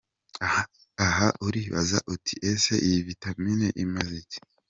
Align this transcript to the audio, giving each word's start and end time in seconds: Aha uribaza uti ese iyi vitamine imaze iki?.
Aha 1.07 1.27
uribaza 1.45 1.97
uti 2.13 2.33
ese 2.51 2.73
iyi 2.87 2.99
vitamine 3.07 3.67
imaze 3.83 4.13
iki?. 4.23 4.39